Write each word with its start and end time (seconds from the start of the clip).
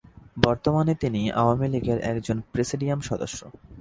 বর্তমানে 0.43 0.93
তিনি 0.95 1.21
আওয়ামী 1.31 1.67
লীগের 1.67 1.99
একজন 2.01 2.37
প্রেসিডিয়াম 2.51 2.99
সদস্য। 3.01 3.39